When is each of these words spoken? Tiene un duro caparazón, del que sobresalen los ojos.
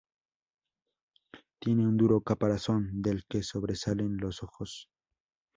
Tiene 1.59 1.85
un 1.87 1.95
duro 1.95 2.21
caparazón, 2.21 3.03
del 3.03 3.23
que 3.27 3.43
sobresalen 3.43 4.17
los 4.17 4.41
ojos. 4.41 4.89